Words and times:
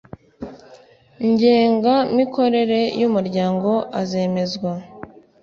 ngenga 1.29 1.95
mikorere 2.17 2.79
y 2.99 3.03
umuryango 3.09 3.71
azemezwa 4.01 4.71